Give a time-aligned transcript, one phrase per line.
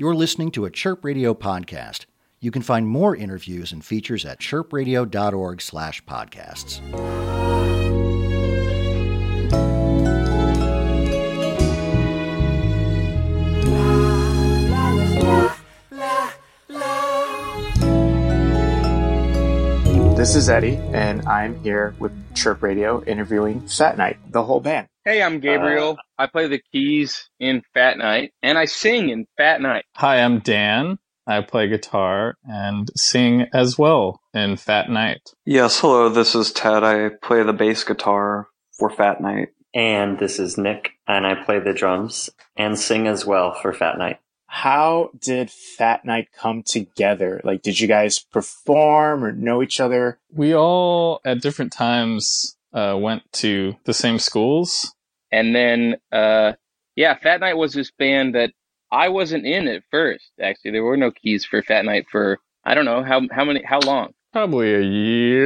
[0.00, 2.06] You're listening to a Chirp Radio podcast.
[2.40, 6.80] You can find more interviews and features at chirpradio.org/podcasts.
[20.16, 24.86] This is Eddie, and I'm here with Chirp Radio interviewing Fat Night, the whole band.
[25.02, 25.96] Hey, I'm Gabriel.
[26.18, 29.86] I play the keys in Fat Night, and I sing in Fat Night.
[29.96, 30.98] Hi, I'm Dan.
[31.26, 35.30] I play guitar and sing as well in Fat Night.
[35.46, 36.84] Yes, hello, this is Ted.
[36.84, 38.48] I play the bass guitar
[38.78, 39.48] for Fat Night.
[39.72, 43.96] And this is Nick, and I play the drums and sing as well for Fat
[43.96, 44.18] Night.
[44.48, 47.40] How did Fat Night come together?
[47.42, 50.18] Like, did you guys perform or know each other?
[50.30, 54.94] We all, at different times, uh, went to the same schools.
[55.32, 56.52] And then, uh,
[56.96, 58.52] yeah, Fat Night was this band that
[58.92, 60.32] I wasn't in at first.
[60.42, 63.62] Actually, there were no keys for Fat Night for I don't know how how many
[63.64, 64.12] how long.
[64.32, 64.80] Probably a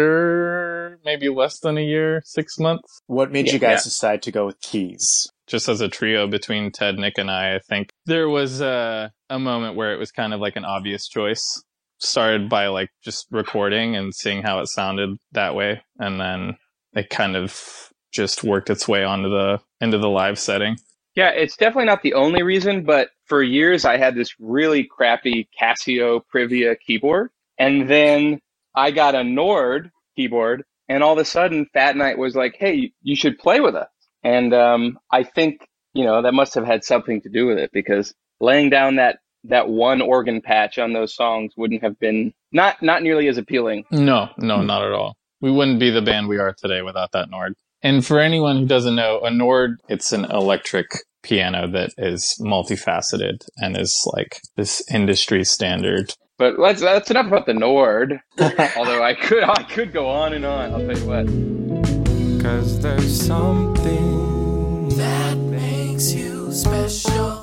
[0.00, 3.02] year, maybe less than a year, six months.
[3.06, 3.84] What made Yeah, you guys yeah.
[3.84, 5.28] decide to go with keys?
[5.46, 9.38] Just as a trio between Ted, Nick, and I, I think there was a, a
[9.38, 11.62] moment where it was kind of like an obvious choice.
[11.98, 16.56] Started by like just recording and seeing how it sounded that way, and then
[16.94, 20.76] it kind of just worked its way onto the into the live setting.
[21.14, 25.48] Yeah, it's definitely not the only reason, but for years I had this really crappy
[25.60, 28.40] Casio Privia keyboard, and then
[28.74, 32.92] I got a Nord keyboard, and all of a sudden Fat Night was like, "Hey,
[33.02, 33.88] you should play with us."
[34.22, 37.70] And um, I think you know that must have had something to do with it
[37.72, 42.82] because laying down that that one organ patch on those songs wouldn't have been not
[42.82, 43.84] not nearly as appealing.
[43.90, 45.16] No, no, not at all.
[45.40, 47.54] We wouldn't be the band we are today without that Nord.
[47.82, 50.88] And for anyone who doesn't know, a Nord, it's an electric
[51.22, 56.14] piano that is multifaceted and is like this industry standard.
[56.38, 58.20] But let's that's enough about the Nord.
[58.40, 60.72] Although I could I could go on and on.
[60.72, 62.42] I'll tell you what.
[62.42, 67.39] Cause there's something that makes you special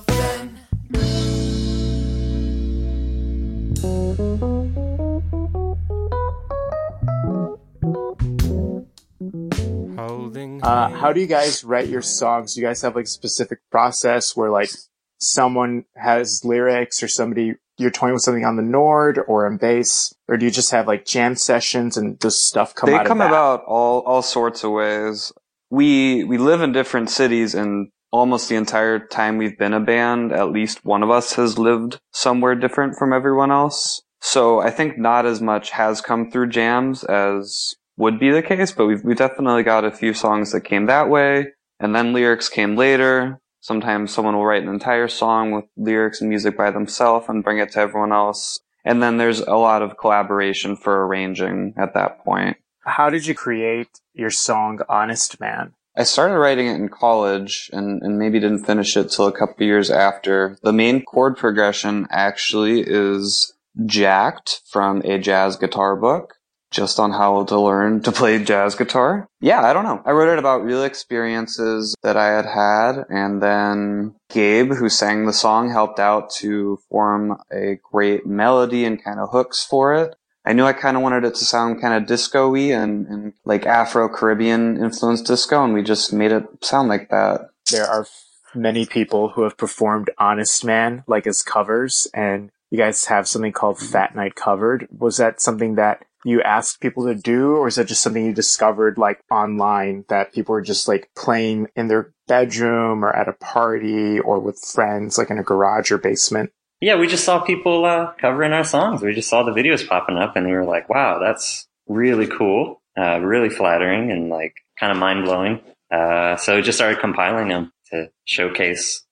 [10.68, 12.54] Uh, how do you guys write your songs?
[12.54, 14.70] Do you guys have like a specific process where like
[15.18, 20.14] someone has lyrics or somebody you're toying with something on the Nord or on bass,
[20.28, 23.22] or do you just have like jam sessions and does stuff come they out come
[23.22, 23.32] of that?
[23.32, 25.32] about all all sorts of ways.
[25.70, 30.34] We we live in different cities and almost the entire time we've been a band,
[30.34, 34.02] at least one of us has lived somewhere different from everyone else.
[34.20, 38.72] So I think not as much has come through jams as would be the case,
[38.72, 41.48] but we've we definitely got a few songs that came that way,
[41.80, 43.40] and then lyrics came later.
[43.60, 47.58] Sometimes someone will write an entire song with lyrics and music by themselves and bring
[47.58, 48.60] it to everyone else.
[48.86, 52.58] And then there's a lot of collaboration for arranging at that point.
[52.86, 55.74] How did you create your song Honest Man?
[55.98, 59.66] I started writing it in college and, and maybe didn't finish it till a couple
[59.66, 60.58] years after.
[60.62, 63.54] The main chord progression actually is
[63.86, 66.36] jacked from a jazz guitar book,
[66.72, 69.28] just on how to learn to play jazz guitar.
[69.40, 70.02] Yeah, I don't know.
[70.06, 75.26] I wrote it about real experiences that I had had, and then Gabe, who sang
[75.26, 80.16] the song, helped out to form a great melody and kind of hooks for it.
[80.46, 83.66] I knew I kind of wanted it to sound kind of disco-y and, and like
[83.66, 87.50] Afro-Caribbean influenced disco, and we just made it sound like that.
[87.70, 88.08] There are
[88.56, 93.52] many people who have performed Honest Man like as covers, and you guys have something
[93.52, 94.88] called Fat Night Covered.
[94.98, 98.34] Was that something that you asked people to do, or is that just something you
[98.34, 103.34] discovered like online that people are just like playing in their bedroom or at a
[103.34, 106.52] party or with friends, like in a garage or basement?
[106.82, 109.02] Yeah, we just saw people uh, covering our songs.
[109.02, 112.82] We just saw the videos popping up, and we were like, "Wow, that's really cool,
[112.98, 115.62] uh, really flattering, and like kind of mind blowing."
[115.92, 119.06] Uh, so we just started compiling them to showcase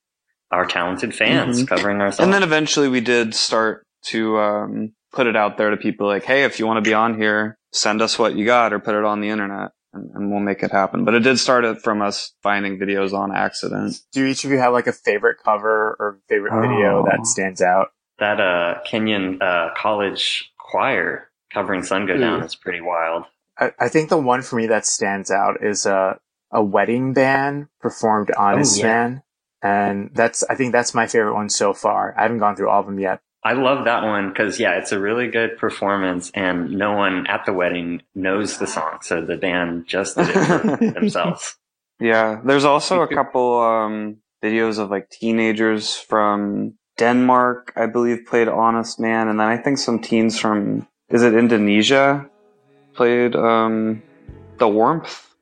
[0.51, 1.67] our talented fans Mhm.
[1.67, 2.25] covering our songs.
[2.25, 6.23] And then eventually we did start to um, put it out there to people like,
[6.23, 8.95] hey, if you want to be on here, send us what you got or put
[8.95, 11.05] it on the internet and, and we'll make it happen.
[11.05, 13.99] But it did start it from us finding videos on accident.
[14.11, 17.05] Do each of you have like a favorite cover or favorite video Oh.
[17.09, 17.87] that stands out?
[18.17, 22.45] that uh, Kenyan uh, college choir covering "Sun Go Down" Ooh.
[22.45, 23.25] is pretty wild.
[23.59, 26.17] I, I think the one for me that stands out is a
[26.49, 28.85] a wedding band performed Honest yeah.
[28.85, 29.23] Man,
[29.61, 32.15] and that's I think that's my favorite one so far.
[32.17, 33.19] I haven't gone through all of them yet.
[33.45, 37.45] I love that one because yeah, it's a really good performance, and no one at
[37.45, 41.55] the wedding knows the song, so the band just did it themselves.
[41.99, 42.41] Yeah.
[42.43, 48.99] There's also a couple um, videos of like teenagers from Denmark, I believe, played Honest
[48.99, 52.27] Man, and then I think some teens from is it Indonesia
[52.93, 54.01] played um,
[54.57, 55.35] the Warmth,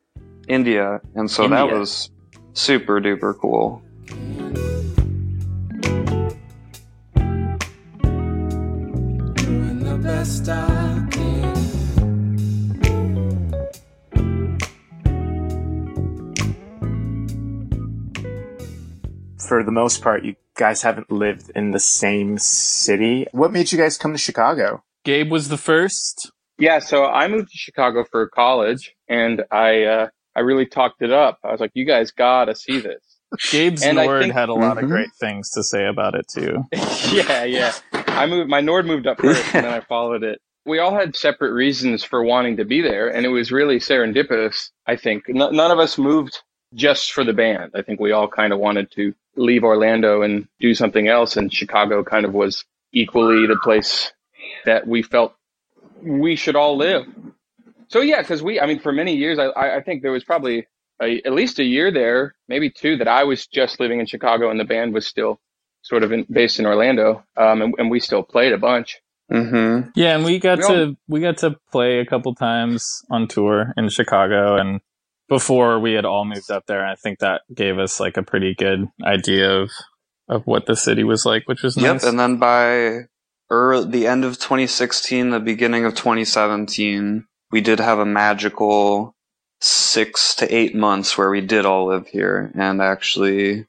[0.48, 2.10] India, and so that was
[2.54, 3.83] super duper cool.
[10.04, 11.54] Best I can.
[19.48, 23.28] For the most part, you guys haven't lived in the same city.
[23.32, 24.84] What made you guys come to Chicago?
[25.04, 26.32] Gabe was the first.
[26.58, 31.12] Yeah, so I moved to Chicago for college, and I uh, I really talked it
[31.12, 31.40] up.
[31.44, 33.02] I was like, "You guys gotta see this."
[33.52, 34.84] Gabe's And I Nord think- had a lot Mhm.
[34.84, 36.64] of great things to say about it too.
[37.12, 37.74] yeah, yeah.
[38.18, 38.50] I moved.
[38.50, 40.42] My Nord moved up first, and then I followed it.
[40.66, 44.70] We all had separate reasons for wanting to be there, and it was really serendipitous.
[44.88, 46.42] I think N- none of us moved
[46.74, 47.72] just for the band.
[47.76, 51.54] I think we all kind of wanted to leave Orlando and do something else, and
[51.54, 54.14] Chicago kind of was equally the place
[54.66, 55.36] that we felt
[56.02, 57.06] we should all live.
[57.90, 60.24] So yeah, because we, I mean, for many years, I, I I think there was
[60.24, 60.68] probably
[61.02, 64.50] a, at least a year there, maybe two, that I was just living in Chicago,
[64.52, 65.40] and the band was still
[65.84, 68.98] sort of in, based in Orlando, um, and, and we still played a bunch.
[69.32, 69.90] Mm-hmm.
[69.96, 73.28] Yeah, and we got We all- to we got to play a couple times on
[73.28, 74.82] tour in Chicago and
[75.30, 78.54] before we had all moved up there, I think that gave us like a pretty
[78.54, 79.72] good idea of
[80.28, 82.04] of what the city was like, which was Yep, nice.
[82.04, 83.08] and then by
[83.50, 89.16] early, the end of 2016, the beginning of 2017, we did have a magical
[89.62, 93.66] six to eight months where we did all live here and actually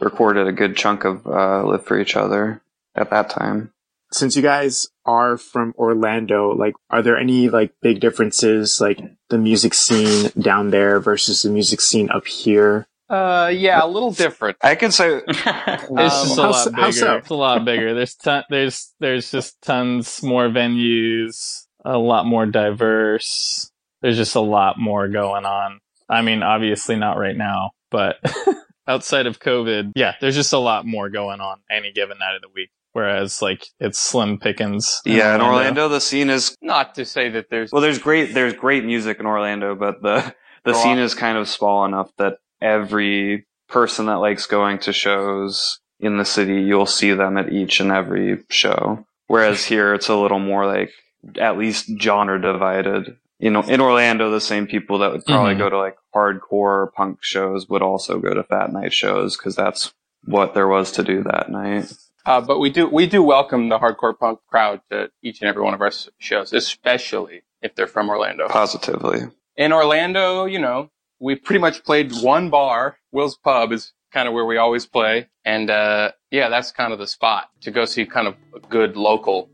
[0.00, 2.62] recorded a good chunk of uh, Live for Each Other
[2.94, 3.72] at that time.
[4.12, 9.00] Since you guys are from Orlando, like, are there any like big differences, like
[9.30, 12.86] the music scene down there versus the music scene up here?
[13.08, 14.56] Uh, yeah, a little different.
[14.62, 16.80] I can say It's Um, just a how lot bigger.
[16.80, 17.14] how so?
[17.16, 17.94] It's a lot bigger.
[17.94, 23.70] There's ton, there's there's just tons more venues, a lot more diverse.
[24.02, 25.80] There's just a lot more going on.
[26.08, 28.16] I mean, obviously not right now, but
[28.88, 32.42] outside of COVID, yeah, there's just a lot more going on any given night of
[32.42, 32.70] the week.
[32.92, 35.00] Whereas like it's slim pickings.
[35.04, 37.82] yeah, in Orlando the scene is Not to say that there's well.
[37.82, 40.34] There's great there's great music in Orlando, but the
[40.64, 40.98] the Go scene on.
[41.00, 46.24] is kind of small enough that every person that likes going to shows in the
[46.24, 49.04] city, you'll see them at each and every show.
[49.26, 50.90] Whereas here, it's a little more like
[51.38, 53.16] at least genre divided.
[53.38, 55.58] You know, in Orlando, the same people that would probably Mhm.
[55.58, 59.92] go to like hardcore punk shows would also go to Fat Night shows because that's
[60.24, 61.92] what there was to do that night.
[62.24, 65.62] Uh, but we do we do welcome the hardcore punk crowd to each and every
[65.62, 68.48] one of our shows, especially if they're from Orlando.
[68.48, 69.20] Positively.
[69.56, 70.90] In Orlando, you know,
[71.20, 72.98] we pretty much played one bar.
[73.12, 76.98] Will's Pub is kind of where we always play, and uh, yeah, that's kind of
[76.98, 78.34] the spot to go see kind of
[78.68, 79.48] good local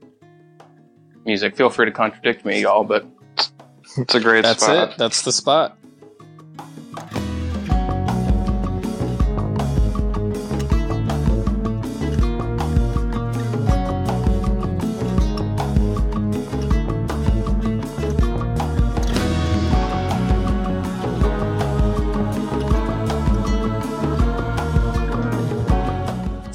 [1.26, 1.56] music.
[1.56, 3.06] Feel free to contradict me, y'all, but
[3.96, 4.58] It's a great spot.
[4.58, 4.92] That's spot.
[4.92, 4.98] it.
[4.98, 5.78] That's the spot.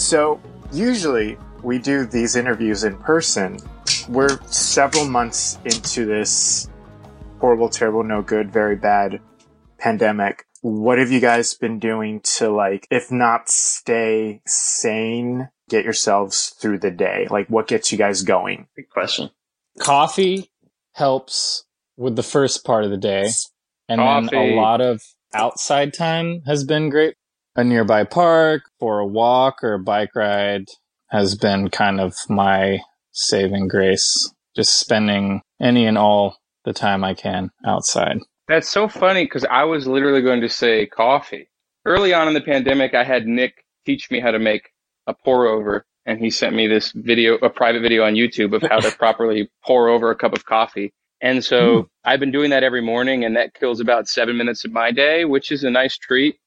[0.07, 0.39] So
[0.71, 3.59] usually we do these interviews in person.
[4.07, 6.69] We're several months into this
[7.41, 9.19] horrible, terrible, no good, very bad
[9.79, 10.45] pandemic.
[10.61, 16.79] What have you guys been doing to like, if not stay sane, get yourselves through
[16.79, 17.27] the day?
[17.29, 18.67] Like what gets you guys going?
[18.77, 19.31] Good question.
[19.77, 20.49] coffee
[20.93, 21.65] helps
[21.97, 23.27] with the first part of the day
[23.89, 25.01] and then a lot of
[25.33, 27.15] outside time has been great
[27.57, 30.65] a nearby park for a walk or a bike ride
[31.09, 32.79] has been kind of my
[33.11, 39.25] saving grace just spending any and all the time i can outside That's so funny
[39.25, 41.49] because I was literally going to say coffee.
[41.85, 44.69] Early on in the pandemic, I had Nick teach me how to make
[45.07, 48.61] a pour over, and he sent me this video, a private video on YouTube of
[48.61, 50.93] how to properly pour over a cup of coffee.
[51.21, 51.87] And so hmm.
[52.05, 55.25] I've been doing that every morning, and that kills about seven minutes of my day,
[55.25, 56.37] which is a nice treat.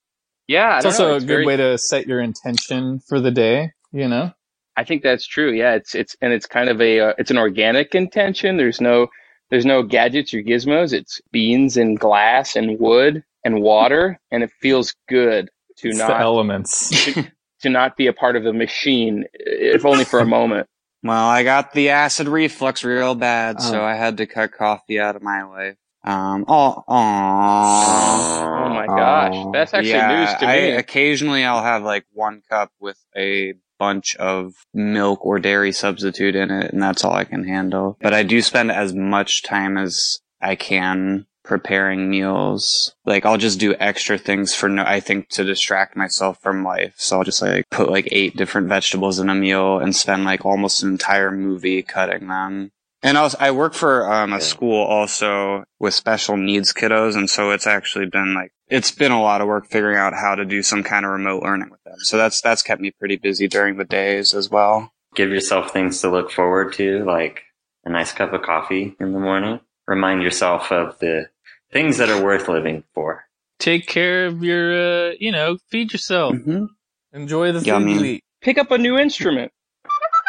[0.51, 3.71] Yeah, it's also know, a good very- way to set your intention for the day
[3.93, 4.33] you know
[4.77, 5.53] I think that's true.
[5.53, 8.57] Yeah, it's it's and it's kind of a uh, it's an organic intention.
[8.57, 9.09] There's no
[9.51, 10.93] there's no gadgets or gizmos.
[10.95, 16.09] It's beans and glass and wood and water, and it feels good to it's the
[16.09, 17.31] not elements to,
[17.63, 20.67] to not be a part of the machine, if only for a moment.
[21.03, 23.85] Well, I got the acid reflux real bad, so Oh.
[23.85, 25.77] I had to cut coffee out of my life.
[26.03, 28.67] Um, oh, aw.
[28.67, 30.71] Oh my gosh, that's actually yeah, news to I, me.
[30.73, 36.51] occasionally I'll have like one cup with a bunch of milk or dairy substitute in
[36.51, 37.99] it, and that's all I can handle.
[38.01, 42.95] But I do spend as much time as I can preparing meals.
[43.05, 46.95] Like I'll just do extra things for no, I think to distract myself from life.
[46.97, 50.45] So I'll just like put like eight different vegetables in a meal and spend like
[50.45, 52.71] almost an entire movie cutting them.
[53.03, 57.51] And also, I work for um, a school also with special needs kiddos, and so
[57.51, 60.63] it's actually been like it's been a lot of work figuring out how to do
[60.63, 61.97] some kind of remote learning with them.
[62.01, 64.93] So that's that's kept me pretty busy during the days as well.
[65.15, 67.43] Give yourself things to look forward to, like
[67.85, 69.61] a nice cup of coffee in the morning.
[69.87, 71.31] Remind yourself of the
[71.73, 73.25] things that are worth living for.
[73.59, 76.37] Take care of your, uh, you know, feed yourself.
[76.37, 76.67] hmm
[77.13, 77.95] Enjoy the food Yummy.
[77.95, 78.25] you eat.
[78.41, 79.53] Pick up a new instrument.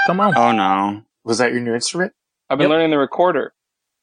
[0.08, 0.36] Come on.
[0.36, 2.14] Oh no, Was that your new instrument?
[2.52, 2.70] I've been Yep.
[2.72, 3.54] learning the recorder.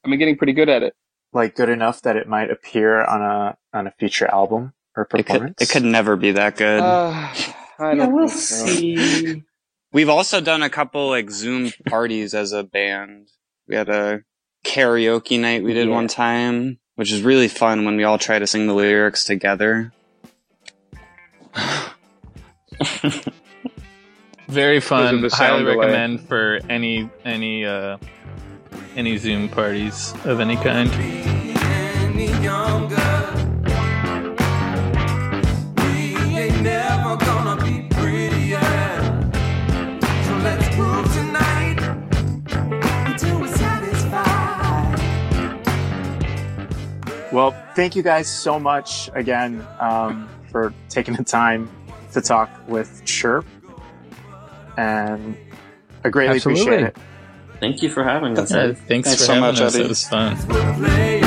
[0.04, 0.94] I've been getting pretty good at it.
[1.34, 5.10] Like good enough that it might appear on a on a feature album or it
[5.10, 5.54] could performance?
[5.60, 6.80] it could never be that good.
[6.80, 7.28] Uh,
[7.78, 8.66] I don't think so.
[8.66, 9.44] see.
[9.92, 13.28] We've also done a couple like Zoom parties as a band.
[13.68, 14.22] We had a
[14.64, 15.94] karaoke night we did Yeah.
[15.94, 19.92] one time, which is really fun when we all try to sing the lyrics together.
[24.48, 25.20] Very fun.
[25.20, 25.76] the sound Highly delay.
[25.76, 27.98] recommend for any any uh
[28.98, 30.90] any Zoom parties of any kind.
[30.90, 32.96] any younger.
[35.76, 38.58] We ain't never gonna be prettier.
[40.24, 41.78] So let's prove tonight
[43.06, 44.98] until we're satisfied.
[47.32, 51.70] Well, thank you guys so much again um, for taking the time
[52.14, 53.46] to talk with Chirp,
[54.76, 55.36] and
[56.04, 56.62] I greatly Absolutely.
[56.62, 56.96] appreciate it.
[57.60, 58.52] Thank you for having us.
[58.52, 59.74] Uh, thanks, Thanks for so having much, us.
[59.74, 59.84] Eddie.
[59.84, 60.36] It was fun.
[60.48, 61.24] We're playing.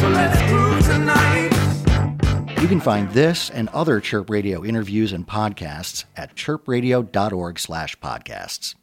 [0.00, 2.60] So let's prove tonight.
[2.60, 8.74] You can find this and other Chirp Radio interviews and podcasts at chirpradio.org slash podcasts.